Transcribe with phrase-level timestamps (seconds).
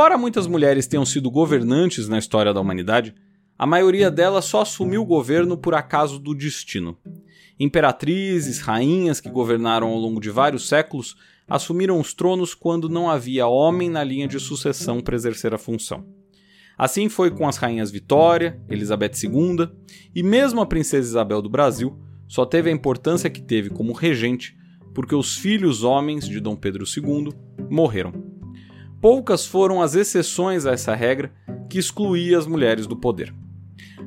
[0.00, 3.14] Embora muitas mulheres tenham sido governantes na história da humanidade,
[3.58, 6.96] a maioria delas só assumiu o governo por acaso do destino.
[7.58, 11.16] Imperatrizes, rainhas que governaram ao longo de vários séculos
[11.46, 16.06] assumiram os tronos quando não havia homem na linha de sucessão para exercer a função.
[16.78, 19.68] Assim foi com as rainhas Vitória, Elizabeth II
[20.14, 24.56] e mesmo a princesa Isabel do Brasil, só teve a importância que teve como regente
[24.94, 27.34] porque os filhos homens de Dom Pedro II
[27.68, 28.29] morreram.
[29.00, 31.32] Poucas foram as exceções a essa regra
[31.68, 33.34] que excluía as mulheres do poder.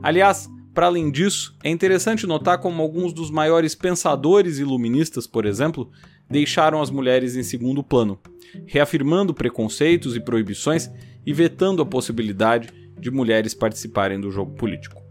[0.04, 5.90] Aliás, para além disso, é interessante notar como alguns dos maiores pensadores iluministas, por exemplo,
[6.30, 8.20] deixaram as mulheres em segundo plano,
[8.66, 10.90] reafirmando preconceitos e proibições
[11.26, 12.70] e vetando a possibilidade
[13.00, 15.02] de mulheres participarem do jogo político.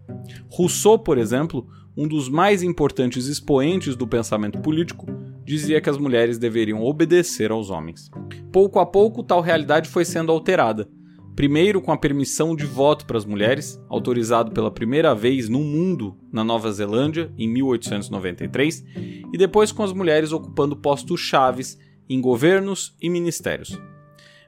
[0.48, 5.06] Rousseau, por exemplo, um dos mais importantes expoentes do pensamento político,
[5.44, 8.10] dizia que as mulheres deveriam obedecer aos homens.
[8.52, 10.87] Pouco a pouco, tal realidade foi sendo alterada.
[11.34, 16.19] Primeiro com a permissão de voto para as mulheres, autorizado pela primeira vez no mundo
[16.31, 18.84] na Nova Zelândia em 1893,
[19.33, 23.81] e depois com as mulheres ocupando postos chaves em governos e ministérios.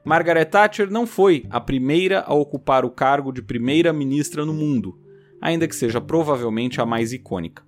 [0.04, 4.98] Margaret Thatcher não foi a primeira a ocupar o cargo de primeira-ministra no mundo,
[5.40, 7.62] ainda que seja provavelmente a mais icônica.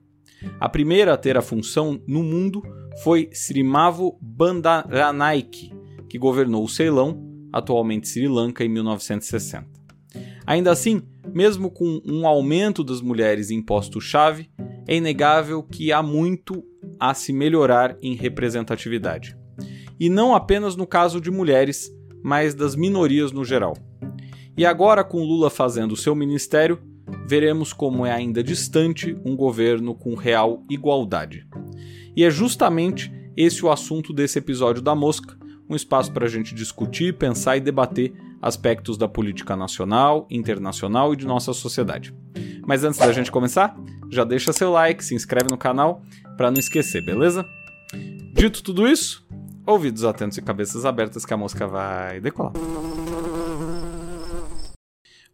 [0.60, 2.62] A primeira a ter a função no mundo
[3.02, 5.75] foi Srimavo Bandaranaike,
[6.08, 9.66] que governou o Ceilão, atualmente Sri Lanka, em 1960.
[10.46, 11.02] Ainda assim,
[11.34, 14.48] mesmo com um aumento das mulheres em postos-chave,
[14.86, 16.62] é inegável que há muito
[17.00, 19.36] a se melhorar em representatividade.
[19.98, 21.90] E não apenas no caso de mulheres,
[22.22, 23.76] mas das minorias no geral.
[24.56, 26.80] E agora, com Lula fazendo seu ministério,
[27.26, 31.46] veremos como é ainda distante um governo com real igualdade.
[32.16, 35.35] E é justamente esse o assunto desse episódio da Mosca,
[35.68, 41.16] um espaço para a gente discutir, pensar e debater aspectos da política nacional, internacional e
[41.16, 42.14] de nossa sociedade.
[42.66, 43.76] Mas antes da gente começar,
[44.10, 46.02] já deixa seu like, se inscreve no canal
[46.36, 47.44] para não esquecer, beleza?
[48.34, 49.26] Dito tudo isso,
[49.66, 52.52] Ouvidos atentos e cabeças abertas que a mosca vai decolar.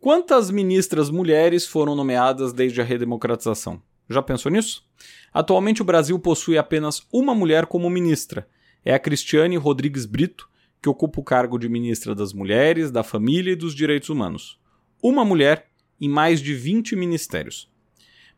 [0.00, 3.82] Quantas ministras mulheres foram nomeadas desde a redemocratização?
[4.09, 4.82] Já pensou nisso?
[5.34, 8.49] Atualmente o Brasil possui apenas uma mulher como ministra.
[8.84, 10.48] É a Cristiane Rodrigues Brito,
[10.81, 14.59] que ocupa o cargo de ministra das Mulheres, da Família e dos Direitos Humanos.
[15.00, 15.69] Uma mulher
[16.00, 17.70] em mais de 20 ministérios.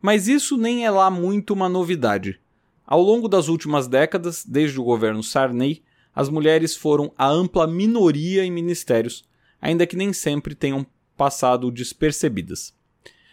[0.02, 2.38] Mas isso nem é lá muito uma novidade.
[2.86, 5.82] Ao longo das últimas décadas, desde o governo Sarney,
[6.14, 9.26] as mulheres foram a ampla minoria em ministérios,
[9.60, 12.74] ainda que nem sempre tenham passado despercebidas.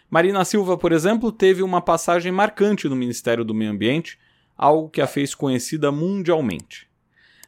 [0.09, 4.17] Marina Silva, por exemplo, teve uma passagem marcante no Ministério do Meio Ambiente,
[4.57, 6.91] algo que a fez conhecida mundialmente.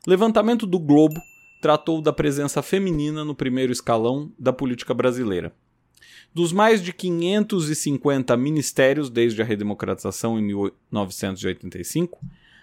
[0.05, 1.21] Levantamento do Globo
[1.61, 5.55] tratou da presença feminina no primeiro escalão da política brasileira.
[6.33, 12.19] Dos mais de 550 ministérios desde a redemocratização em 1985,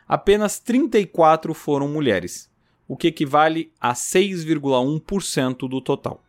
[0.07, 2.51] apenas 34 foram mulheres,
[2.87, 6.23] o que equivale a 6,1% do total.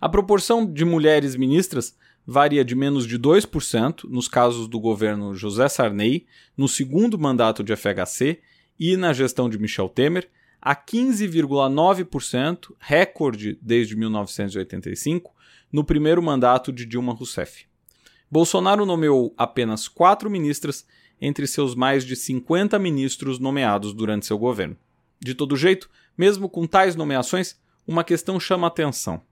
[0.00, 5.68] A proporção de mulheres ministras varia de menos de 2% nos casos do governo José
[5.68, 6.24] Sarney,
[6.56, 8.38] no segundo mandato de FHC
[8.78, 10.28] e na gestão de Michel Temer,
[10.60, 15.34] a 15,9%, recorde desde 1985,
[15.72, 17.66] no primeiro mandato de Dilma Rousseff.
[18.30, 20.86] Bolsonaro nomeou apenas quatro ministras
[21.20, 24.76] entre seus mais de 50 ministros nomeados durante seu governo.
[25.20, 29.22] De todo jeito, mesmo com tais nomeações, uma questão chama atenção.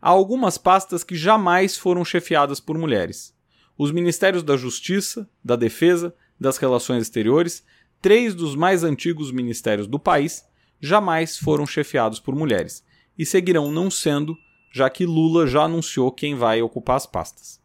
[0.00, 3.34] Há algumas pastas que jamais foram chefiadas por mulheres.
[3.78, 7.64] Os Ministérios da Justiça, da Defesa, das Relações Exteriores,
[8.04, 10.44] três dos mais antigos ministérios do país,
[10.78, 12.84] jamais foram chefiados por mulheres
[13.18, 14.36] e seguirão não sendo
[14.70, 17.62] já que Lula já anunciou quem vai ocupar as pastas.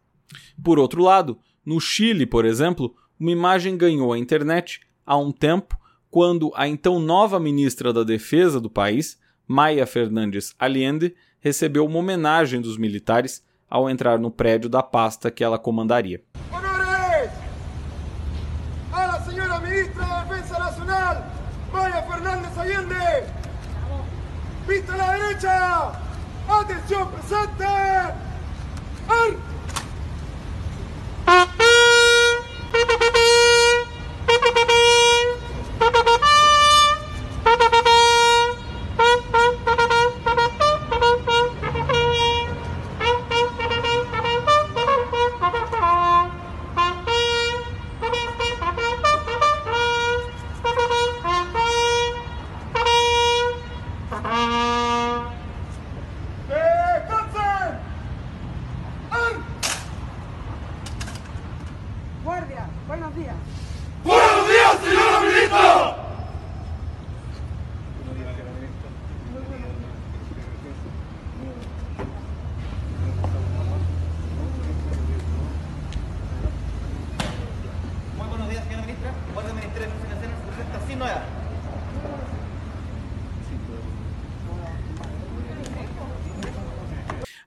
[0.64, 5.78] Por outro lado, no Chile, por exemplo, uma imagem ganhou a internet há um tempo
[6.10, 12.62] quando a então nova ministra da Defesa do país, Maia Fernandes Allende, recebeu uma homenagem
[12.62, 16.24] dos militares ao entrar no prédio da pasta que ela comandaria.
[25.48, 27.66] Atención, presente.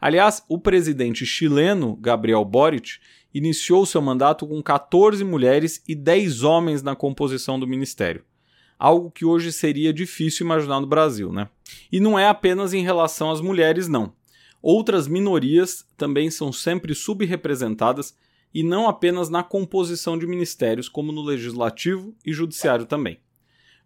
[0.02, 2.98] Aliás, o presidente chileno, Gabriel Boric,
[3.32, 8.24] iniciou seu mandato com 14 mulheres e 10 homens na composição do ministério.
[8.76, 11.48] Algo que hoje seria difícil imaginar no Brasil, né?
[11.92, 14.12] E não é apenas em relação às mulheres, não.
[14.60, 18.12] Outras minorias também são sempre subrepresentadas
[18.52, 23.20] e não apenas na composição de ministérios, como no legislativo e judiciário também.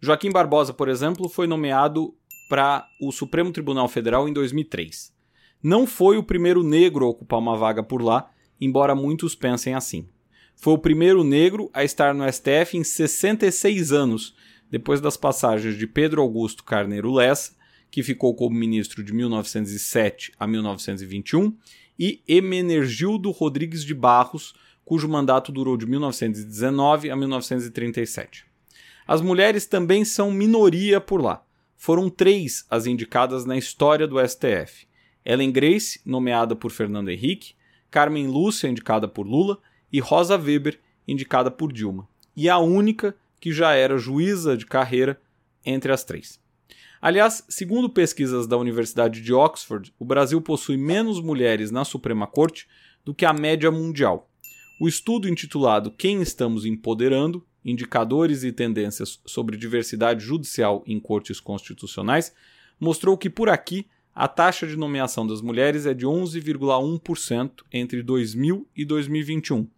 [0.00, 2.14] Joaquim Barbosa, por exemplo, foi nomeado
[2.48, 5.14] para o Supremo Tribunal Federal em 2003.
[5.62, 8.30] Não foi o primeiro negro a ocupar uma vaga por lá,
[8.60, 10.08] embora muitos pensem assim.
[10.54, 14.34] Foi o primeiro negro a estar no STF em 66 anos,
[14.70, 17.54] depois das passagens de Pedro Augusto Carneiro Lessa,
[17.90, 21.56] que ficou como ministro de 1907 a 1921,
[21.98, 24.54] e Emenergildo Rodrigues de Barros,
[24.84, 28.44] cujo mandato durou de 1919 a 1937.
[29.06, 31.42] As mulheres também são minoria por lá.
[31.76, 34.86] Foram três as indicadas na história do STF:
[35.26, 37.54] Ellen Grace, nomeada por Fernando Henrique,
[37.90, 39.58] Carmen Lúcia, indicada por Lula,
[39.92, 42.08] e Rosa Weber, indicada por Dilma.
[42.36, 45.20] E a única que já era juíza de carreira
[45.64, 46.38] entre as três.
[47.02, 52.68] Aliás, segundo pesquisas da Universidade de Oxford, o Brasil possui menos mulheres na Suprema Corte
[53.04, 54.30] do que a média mundial.
[54.80, 62.32] O estudo intitulado Quem Estamos Empoderando Indicadores e Tendências sobre Diversidade Judicial em Cortes Constitucionais
[62.78, 68.66] mostrou que por aqui a taxa de nomeação das mulheres é de 11,1% entre 2000
[68.74, 69.68] e 2021,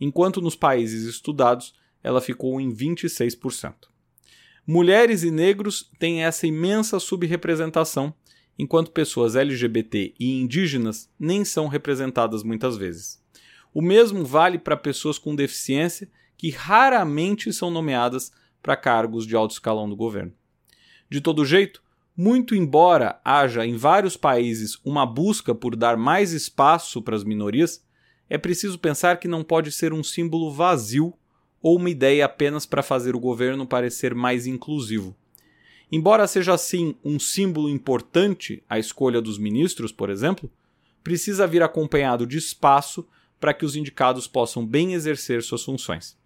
[0.00, 1.72] enquanto nos países estudados
[2.02, 3.74] ela ficou em 26%.
[4.66, 8.12] Mulheres e negros têm essa imensa subrepresentação,
[8.58, 13.22] enquanto pessoas LGBT e indígenas nem são representadas muitas vezes.
[13.72, 19.52] O mesmo vale para pessoas com deficiência que raramente são nomeadas para cargos de alto
[19.52, 20.32] escalão do governo.
[21.08, 21.85] De todo jeito,
[22.16, 27.84] muito embora haja em vários países uma busca por dar mais espaço para as minorias,
[28.28, 31.12] é preciso pensar que não pode ser um símbolo vazio
[31.62, 35.14] ou uma ideia apenas para fazer o governo parecer mais inclusivo.
[35.92, 40.50] Embora seja assim um símbolo importante a escolha dos ministros, por exemplo,
[41.04, 43.06] precisa vir acompanhado de espaço
[43.38, 46.16] para que os indicados possam bem exercer suas funções.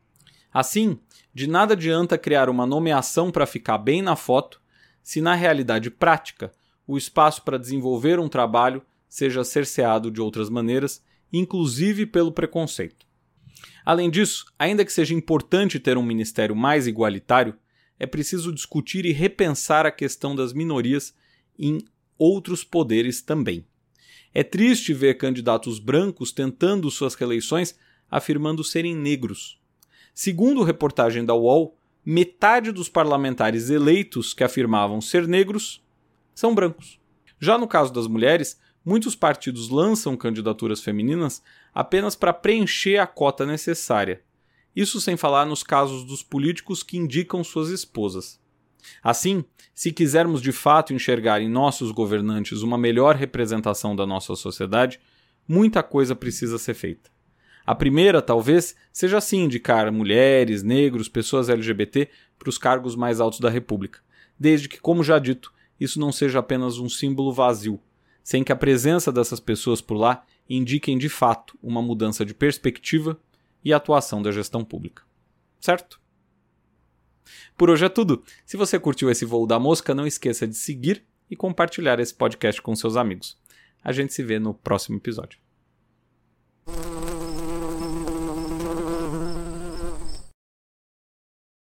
[0.53, 0.99] Assim,
[1.35, 4.61] de nada adianta criar uma nomeação para ficar bem na foto
[5.03, 6.53] se na realidade prática
[6.87, 11.03] o espaço para desenvolver um trabalho seja cerceado de outras maneiras,
[11.33, 13.07] inclusive pelo preconceito.
[13.85, 17.55] Além disso, ainda que seja importante ter um ministério mais igualitário,
[17.99, 21.15] é preciso discutir e repensar a questão das minorias
[21.59, 21.79] em
[22.19, 23.65] outros poderes também.
[24.33, 27.77] É triste ver candidatos brancos tentando suas reeleições
[28.11, 29.61] afirmando serem negros.
[30.15, 35.83] Segundo reportagem da UOL, metade dos parlamentares eleitos que afirmavam ser negros
[36.35, 36.99] são brancos.
[37.39, 41.43] Já no caso das mulheres, muitos partidos lançam candidaturas femininas
[41.75, 44.23] apenas para preencher a cota necessária.
[44.75, 48.41] Isso sem falar nos casos dos políticos que indicam suas esposas.
[49.03, 55.01] Assim, se quisermos de fato enxergar em nossos governantes uma melhor representação da nossa sociedade,
[55.47, 57.11] muita coisa precisa ser feita.
[57.71, 63.39] A primeira, talvez, seja assim indicar mulheres, negros, pessoas LGBT para os cargos mais altos
[63.39, 64.01] da República,
[64.37, 67.81] desde que, como já dito, isso não seja apenas um símbolo vazio,
[68.25, 73.17] sem que a presença dessas pessoas por lá indiquem de fato uma mudança de perspectiva
[73.65, 75.05] e atuação da gestão pública.
[75.61, 76.01] Certo?
[77.57, 78.25] Por hoje é tudo.
[78.45, 82.61] Se você curtiu esse voo da mosca, não esqueça de seguir e compartilhar esse podcast
[82.61, 83.39] com seus amigos.
[83.81, 85.39] A gente se vê no próximo episódio.